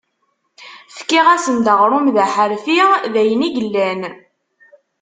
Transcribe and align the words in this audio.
Fkiɣ-asen-d 0.97 1.67
aɣrum 1.73 2.07
d 2.15 2.17
aḥerfi, 2.25 2.79
d 3.13 3.15
ayen 3.21 3.47
i 3.47 3.49
yellan. 3.55 4.01